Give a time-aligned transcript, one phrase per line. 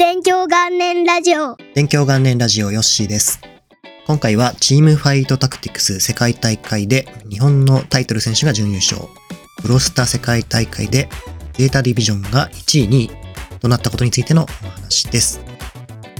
[0.00, 1.56] 勉強元年ラジオ。
[1.74, 3.40] 勉強元年ラジオヨッシーです。
[4.06, 9.02] 今回はチームファイトタクティクス世界大会で日本のタイトル選手が準優勝。
[9.60, 11.08] ブロスタ世界大会で
[11.54, 13.10] データディビジョンが1位、2位
[13.58, 15.40] となったことについてのお話です。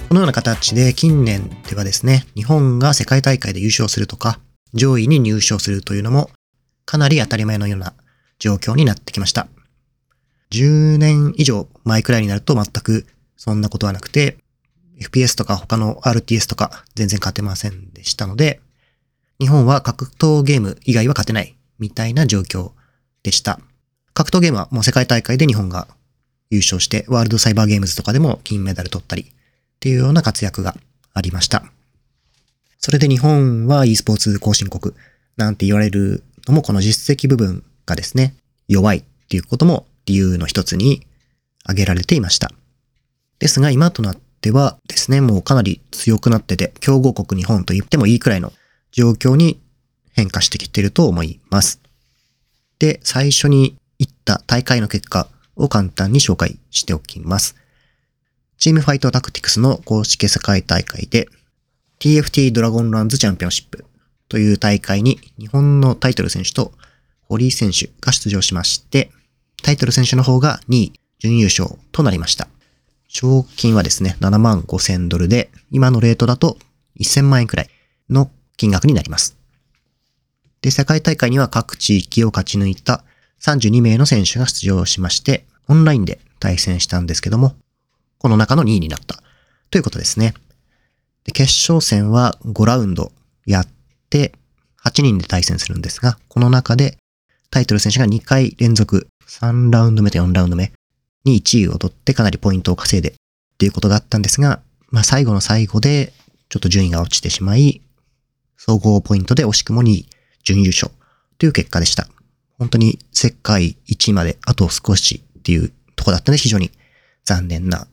[0.08, 4.40] このような形で近年ではですね、日本が世界大会で優勝するとか、
[4.74, 6.30] 上位に入賞するというのも
[6.84, 7.94] かなり当たり前のような
[8.40, 9.46] 状況になってきました。
[10.50, 13.06] 10年以上前くらいになると全く
[13.38, 14.36] そんなことはなくて、
[15.00, 18.60] FPS とか他の RTS とか全然勝てませんでしたので、
[19.40, 22.72] 日本は格闘ゲーム以外は勝てないみたいな状況
[23.22, 23.60] でした。
[24.12, 25.86] 格闘ゲームはもう世界大会で日本が
[26.50, 29.26] 優勝して、ワールドサイバーゲームズとかでも金メダル取ったりっ
[29.78, 30.74] ていうような活躍が
[31.14, 31.64] ありました。
[32.80, 34.94] それで日本は e スポーツ後進国
[35.36, 38.34] なんて言われるのもこの実績部分がですね、
[38.66, 41.06] 弱いっていうことも理由の一つに
[41.62, 42.50] 挙げられていました。
[43.38, 48.52] ですが今となってはですね、もうかなり強くなってて、強豪国日本と言ってもいいくらいの
[48.90, 49.60] 状況に
[50.12, 51.80] 変化してきていると思います。
[52.78, 57.56] で、最初に言った大会の結果を簡単に紹介しておきます。
[58.58, 61.28] チームファイトタクティクスの公式世界大会で
[62.00, 63.84] TFT ドラゴンランズチャンピオンシップ
[64.28, 66.72] という大会に日本のタイトル選手と
[67.22, 69.10] 堀井選手が出場しまして、
[69.62, 72.48] タイトル選手の方が2位、準優勝となりました。
[73.08, 76.58] 賞金はですね、7万5千ドルで、今のレートだと
[77.00, 77.70] 1000万円くらい
[78.10, 79.36] の金額になります。
[80.60, 83.04] で、世界大会には各地域を勝ち抜いた
[83.40, 87.56] 32名の選手が出場しまして、オンラインで対戦したんですけども、
[88.18, 89.22] この中の2位になった
[89.70, 90.34] ということですね。
[91.24, 93.12] で決勝戦は5ラウンド
[93.46, 93.68] やっ
[94.10, 94.32] て
[94.82, 96.98] 8人で対戦するんですが、この中で
[97.50, 100.72] タイトル選手が2回連続3ラウンド目と4ラウンド目
[101.24, 103.14] に1位を取ってかなりポイントを稼いでっ
[103.58, 106.12] ていうことがあったんですが、まあ最後の最後で
[106.48, 107.82] ちょっと順位が落ちてしまい、
[108.56, 110.08] 総合ポイントで惜しくも2位、
[110.44, 110.90] 準優勝
[111.38, 112.08] という結果でした。
[112.58, 116.70] 本当に世界1位まであと少しっていうとこだったので非常に
[117.24, 117.86] 残念な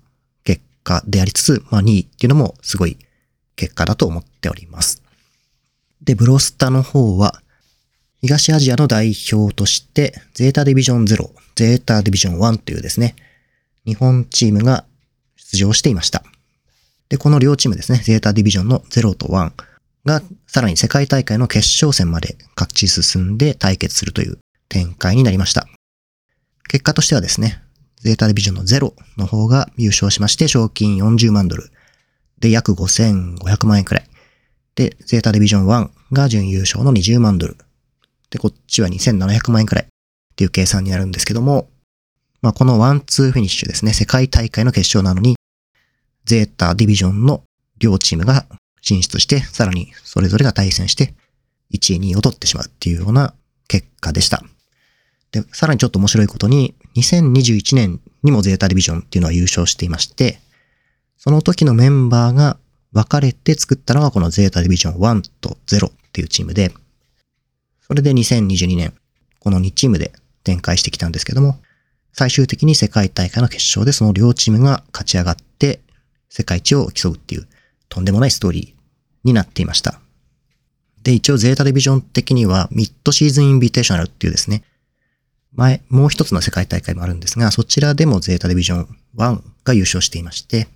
[0.43, 2.97] 結果でありつつ、まあ2位っていうのもすごい
[3.55, 5.01] 結果だと思っております。
[6.01, 7.41] で、ブロスタの方は
[8.21, 13.15] 東アジアの代表として、ゼータディビジョン0、ゼータディビジョン1というですね、
[13.85, 14.85] 日本チームが
[15.37, 16.23] 出場していました。
[17.07, 19.53] で、この両チームですね、ゼータディビジョンの0と1
[20.05, 25.67] が、さらに世界大会の決勝戦まで各地進んで対決するという展開になりました。
[26.67, 27.61] 結果としてはですね、
[28.01, 31.71] ZETA DIVISION の0の方が優勝しまして、賞金40万ドル
[32.39, 34.09] で約5500万円くらい。
[34.75, 37.55] で、 ZETA DIVISION 1が準優勝の20万ドル。
[38.29, 39.87] で、こっちは2700万円くらい
[40.35, 41.69] っていう計算になるんですけども、
[42.41, 45.37] まあ、このワンツーフィニッシュですね、世界大会の決勝なのに、
[46.25, 47.43] ZETA DIVISION の
[47.79, 48.45] 両チームが
[48.81, 51.13] 進出して、さらにそれぞれが対戦して、
[51.71, 53.33] 1位、2位を取ってしまうっていうような
[53.69, 54.43] 結果でした。
[55.31, 60.39] で、さらにちょっと面白いことに、2021年にもゼータディビジョンっていうのは優勝していまして、
[61.17, 62.57] その時のメンバーが
[62.91, 66.73] 分かれて作ったのがこのゼータディビジョン1と0っていうチームで、
[67.87, 68.93] それで2022年、
[69.39, 70.11] この2チームで
[70.45, 71.59] 展開してきたんですけども、
[72.13, 75.81] 最終的に世界大会の決勝でその両チームが勝ち上がって、
[76.29, 77.47] 世界一を競うっていう、
[77.89, 78.79] とんでもないストーリー
[79.25, 79.99] になっていました。
[81.03, 84.63] で、一応ゼータディビジョン的には、ミッドシーズンインビテーショナルっていうですね、
[85.51, 90.67] 前、もう一つの世界大会もあるんですが、そちらでもゼータディビジョン1が優勝していまして、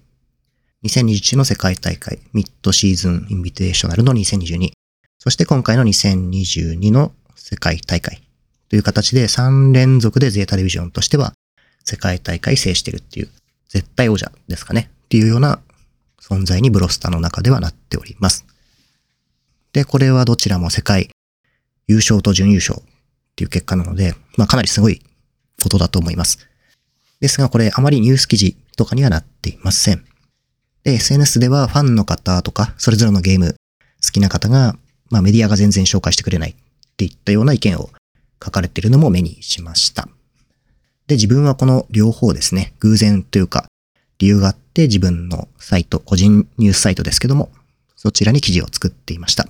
[0.84, 4.72] 2021の世界大会、ミッドシーズンインビテーショナルの2022、
[5.18, 8.22] そして今回の2022の世界大会。
[8.70, 11.34] という形で3連続でゼータディビジョンとしては
[11.84, 13.30] 世界大会制してるっていう
[13.68, 15.60] 絶対王者ですかねっていうような
[16.22, 18.46] 存在にブロスターの中ではなっております。
[19.74, 21.10] で、これはどちらも世界
[21.88, 22.84] 優勝と準優勝っ
[23.36, 25.02] ていう結果なので、まあかなりすごい
[25.62, 26.48] ことだと思います。
[27.20, 30.06] ですがこれあまりニュース記事とかにはなっていません。
[30.84, 33.56] で、SNS ではファンの方とかそれぞれのゲーム
[34.04, 34.76] 好きな方が
[35.10, 36.56] まあメディアが全然紹介してくれないっ
[36.98, 37.90] ていったような意見を
[38.44, 40.08] 書かれているのも目にしました。
[41.08, 43.68] で、自分はこの両方ですね、偶然というか
[44.20, 47.50] 理由があって自分のサイト、個人ニュースサイトですけども、
[47.96, 49.48] そちらに記事を作っていました。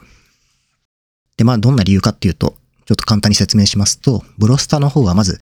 [1.37, 2.55] で、まあどんな理由かっていうと、
[2.85, 5.41] ちょっと簡単に説明しますと、ブロスターの方はまず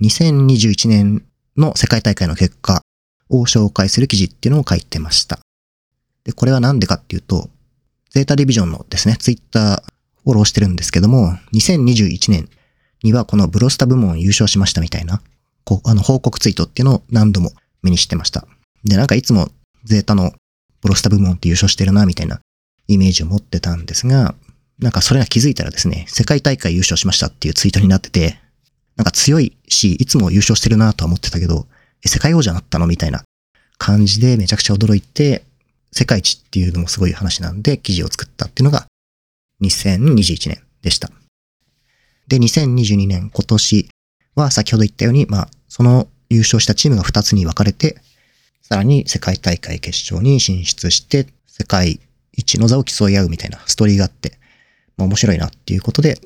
[0.00, 1.24] 2021年
[1.56, 2.82] の世界大会の結果
[3.28, 5.38] を紹介する記事っていうのを書いてました。
[6.24, 7.50] で、これはなんでかっていうと、
[8.10, 9.82] ゼータディビジョンのですね、ツイッター
[10.24, 12.48] フォローしてるんですけども、2021年
[13.02, 15.20] にはこのブロスタ部門優勝しましたみたいな、
[15.64, 17.52] こう、あの、報告ツイートっていうのを何度も
[17.82, 18.46] 目にしてました。
[18.84, 19.50] で、なんかいつも
[19.84, 20.32] ゼータの
[20.80, 22.40] ブロスタ部門って優勝してるな、みたいな
[22.88, 24.34] イメージを持ってたんですが、
[24.78, 28.38] なんかそれが気づいたらですね、世界大会優勝しましたっていうツイートになってて、
[28.96, 31.66] なんか強いし、いつも優勝してるなとは思ってたけど、
[32.04, 33.22] え、世界王者になったのみたいな
[33.78, 35.44] 感じでめちゃくちゃ驚いて、
[35.92, 38.86] 世界一っていうのもすごい話なんで記事を作ったっていうのが
[39.60, 41.10] 2021年でした。
[42.32, 43.90] で、2022年今年
[44.36, 47.96] は先ほど言ったように、まあ、その優勝したチームが2つに分かれて、
[48.62, 52.00] さらに世界大会決勝に進出して、世界
[52.32, 54.38] 一の座を競い合うみたいなストーリーがあって、
[54.96, 56.18] まあ、面白いなっていうことで、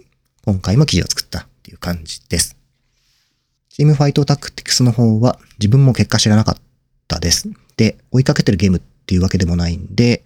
[0.44, 2.56] 今回も記事を作ったっていう感じです。
[3.70, 6.56] チームファイトタクティクスの方は自分も結果知らなかっ
[7.08, 7.48] たです。
[7.76, 10.22] で、追いかけてるゲームっていうわけでもないんで、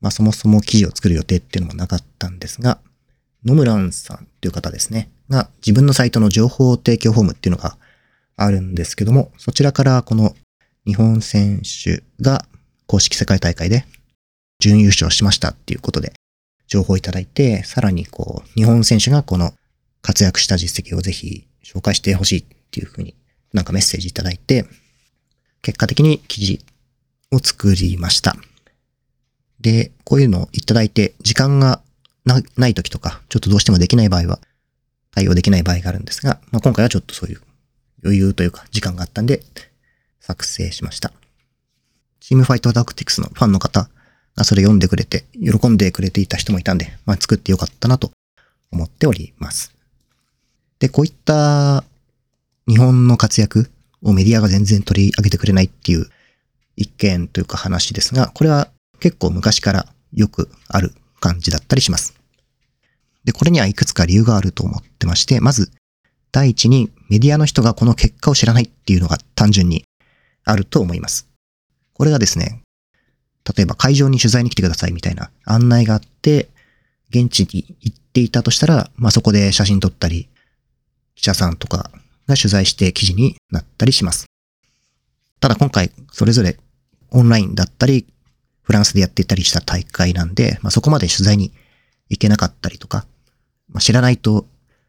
[0.00, 2.78] まあそもそも記事を作る予定っていうのもなかったんですが、
[3.44, 7.78] 野村んさんっていう方ですね、が自分のサイトの情報提供フォームっていうのが
[8.36, 10.34] あるんですけども、そちらからこの
[10.86, 12.46] 日本選手が
[12.86, 13.84] 公式世界大会で
[14.58, 16.12] 準優勝しましたっていうことで
[16.66, 19.52] 情報をいただいて、さらにこう、日本選手がこの
[20.02, 23.14] 活躍した実績をぜひ紹介してほしいっていうふうに
[23.52, 24.66] なんかメッセージいただいて、
[25.62, 26.64] 結果的に記事
[27.32, 28.36] を作りました。
[29.60, 31.82] で、こういうのをいただいて、時間が
[32.28, 34.38] なない時とか、ちょっとどうしてもできない場合は、
[35.10, 37.40] 対応できない場合があるんですが、まあ、今回はちょっとそういう
[38.04, 39.42] 余裕というか時間があったんで、
[40.20, 41.12] 作成しました。
[42.20, 43.88] チームファイトタクティクスのファンの方
[44.36, 48.12] がそれ読んでくれて、喜んでくれていた人もいたんで、まあ、作ってよかったなと
[48.70, 49.72] 思っております。
[50.78, 51.82] で、こういった
[52.68, 53.70] 日本の活躍
[54.02, 56.06] をメディアが全然取り上げてくれないっていう
[56.76, 58.68] 一件というか話ですが、これは
[59.00, 62.17] 結構昔からよくある感じだったりします。
[63.24, 65.70] で、これにはいくつか理由があると思ってまして、まず、
[66.32, 69.84] 第一にメディアの人がこの結果を知らないっていうのが単純に
[70.44, 71.28] あると思います。
[71.94, 72.62] これがですね、
[73.56, 76.48] 例えば会場に取材に来てくださいみたいな案内があって、
[77.10, 80.28] 現地に行っていたとしたら、まあ、そこで写真撮ったり、
[81.14, 81.90] 記者さんとか
[82.26, 84.26] が取材して記事になったりします。
[85.40, 86.58] ただ今回、それぞれ
[87.10, 88.06] オンラインだったり、
[88.62, 91.52] フランスでやっていたりした大会なんで、まあ、そこまで取材に
[92.08, 93.06] 行けなかったりとか、
[93.68, 94.46] まあ、知らないと、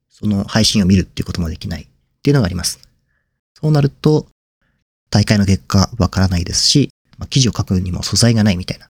[0.09, 1.87] その配信を見るっていうこともできないっ
[2.21, 2.79] ていうのがあります。
[3.53, 4.27] そうなると、
[5.09, 8.87] 大会の結果わからないですし、まあ、記事を書くにも素材がないみたいな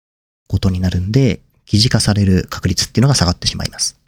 [0.48, 4.00] ことになるんで、記事化される確率っていうのが下がってしまいます。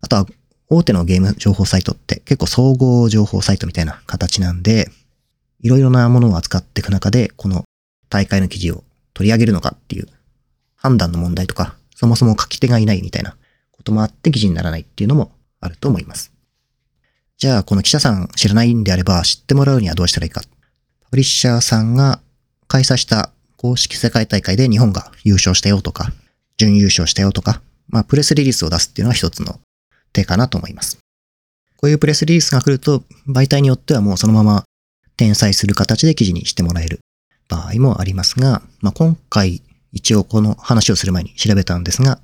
[0.00, 0.26] あとは、
[0.70, 4.90] 大手のゲーム情報サイトって結構総合情報サイトみたいな形なんで、
[5.60, 7.64] いろいろなものを扱っていく中で、この
[8.10, 8.84] 大会の記事を
[9.14, 10.08] 取り上げるのかっていう
[10.76, 13.36] 判断の問題とか、そもそも書き手がいないみたいな
[13.72, 16.32] こともあって記事にならないっていうのもあると思います。
[17.38, 20.42] じゃあ、この記者さん知らないんであれば知ってもらうにはどうしたらいいか。
[20.42, 22.20] パブリッシャーさんが
[22.68, 26.12] 開催した公式世界大会で日本が優勝したよとか、
[26.56, 29.58] 準優勝したよとか、まあ、プレスリリースを出すっていうのは一つの
[30.12, 30.98] 手かなと思います。
[31.76, 34.64] こういうプレスリリースが来ると、媒体によってはもうそのまま
[35.16, 37.00] 転載する形で記事にしてもらえる
[37.48, 39.62] 場合もありますが、まあ、今回
[39.92, 42.20] 一応この話をする前に調べたんですが、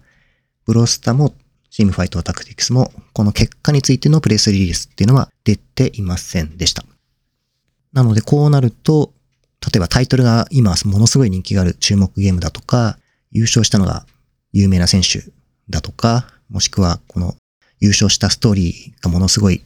[0.67, 1.35] ブロスタも
[1.71, 6.85] チームファイトタクティクスもこの結果についてのプレスリリースっていうのは出ていませんでした。
[7.93, 9.13] なのでこうなると、
[9.61, 12.99] 例えばタイトルが今ものすごい人気がある注目ゲームだとか、
[13.33, 14.07] 優勝したのが
[14.53, 15.25] 有名な選手
[15.69, 17.35] だとか、もしくはこの
[17.81, 19.63] 優勝したストーリーがものすごい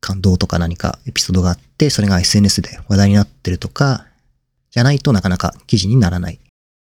[0.00, 4.06] 感動とか何かエピソードがあって、それが SNS で話題になってるとか、
[4.70, 6.38] じゃないとなかなか記事にならない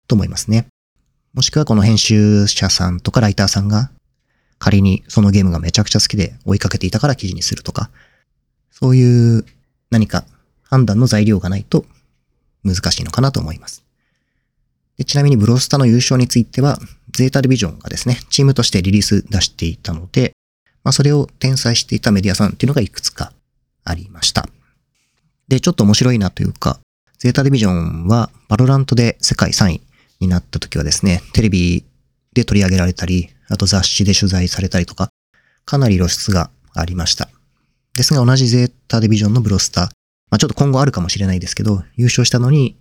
[0.07, 0.67] と思いますね。
[1.33, 3.91] もしくはこの編集者さんとかライターさんが
[4.57, 7.89] 仮にそのゲームがめちゃくちゃ好きで追いかけていたから記事にするとか、
[8.71, 9.45] そういう
[9.89, 10.25] 何か
[10.63, 11.85] 判断の材料がないと
[12.63, 13.83] 難しいのかなと思います。
[14.97, 16.79] でちなみにブロスタの優勝については、
[17.11, 20.31] ZETA DIVISION がですね、チームとしてリリース出していたので、
[20.83, 23.33] まあそれを転載していたメディアさんっていうのがいくつか
[23.83, 24.47] ありました。
[25.47, 26.79] で、ちょっと面白いなというか、
[27.17, 29.81] ZETA DIVISION は VALORANT で世界3位
[30.19, 31.85] になった時はですね、テレビ
[32.33, 35.09] で取り上げられたり、あと雑誌で取材されたりとか、
[35.65, 37.29] かなり露出がありました。
[37.95, 39.91] ですが同じ ZETA DIVISION のブロスタ、ま
[40.31, 42.77] あ、ちょっと今後あるかもしれないですけど、優勝したのに、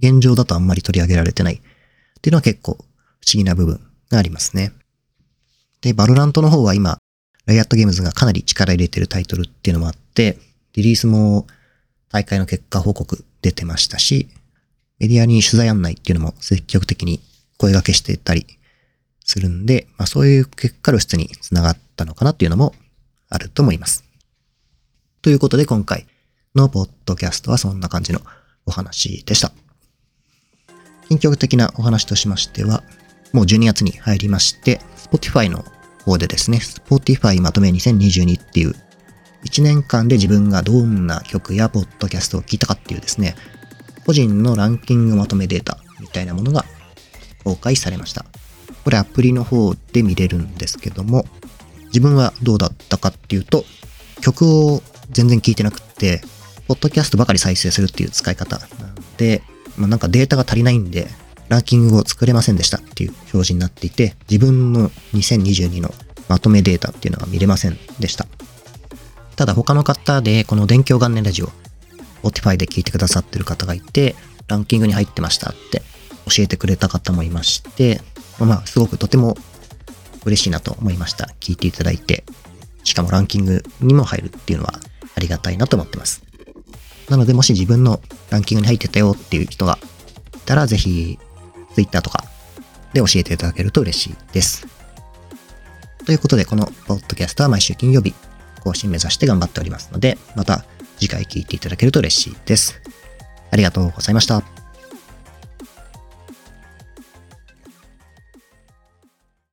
[0.00, 1.60] 現状だとあんまり取り上げられてないっ
[2.20, 2.84] ていうのは結構不思
[3.34, 4.72] 議な部分がありますね。
[5.80, 6.98] で、 VALORANT の方は今、
[7.46, 10.38] Riot Games がかなり力入れてるタイトルっていうのもあって、
[10.74, 11.46] リリースも
[12.10, 14.28] 大会の結果報告出てましたし、
[15.02, 17.20] メディアに取材案内っていうのも積極的に
[17.58, 18.46] 声掛けしてたり
[19.24, 22.72] するんで、まあそういう結果露出につながったのかなっていうのも
[23.28, 24.04] あると思います。
[25.20, 26.06] ということで今回
[26.54, 28.20] のポッドキャストはそんな感じの
[28.64, 29.52] お話でした。
[31.08, 32.84] 近況的なお話としましては、
[33.32, 35.64] もう12月に入りまして、Spotify の
[36.04, 38.74] 方でですね、Spotify まとめ2022っていう、
[39.44, 43.34] 1年間で自分がどんな曲やポッドキャストを聞いたかっていうですね、
[44.04, 46.64] 個人のランキングまとめデータみたいなものが
[47.44, 48.24] 公開されました。
[48.84, 51.24] これアプリの方で見れるんですけども、
[51.86, 53.64] 自分はどうだったかっていうと、
[54.20, 56.22] 曲を全然聴いてなくって、
[56.66, 58.68] ポッドキャストばかり再生するっていう使い方なん
[59.16, 59.42] で、
[59.76, 61.08] まあ、なんかデータが足りないんで、
[61.48, 65.92] ランキングを作れませんでしたっていう表示になっていて、自分の2022の
[66.28, 68.26] まとめデータっていうのが見れませんでした。
[69.36, 71.50] ただ他の方でこの電気元年ラジオ、
[72.22, 74.14] Spotify で聞いてくださってる方がいて、
[74.48, 75.82] ランキングに入ってましたって
[76.26, 78.00] 教えてくれた方もいまして、
[78.38, 79.36] まあ、すごくとても
[80.24, 81.30] 嬉しいなと思いました。
[81.40, 82.24] 聞いていただいて、
[82.84, 84.74] しかもランキングにも入るっていうのは
[85.14, 86.22] ありがたいなと思ってます。
[87.08, 88.00] なので、もし自分の
[88.30, 89.78] ランキングに入ってたよっていう人が
[90.34, 91.18] いたら、ぜひ、
[91.74, 92.24] Twitter とか
[92.92, 94.66] で教えていただけると嬉しいです。
[96.04, 98.14] ということで、このポッドキャストは毎週金曜日
[98.62, 100.64] 更新目指して頑張っておりますので、また
[101.02, 102.80] 次回聞いていただけると嬉しいです。
[103.50, 104.61] ありがとうございました。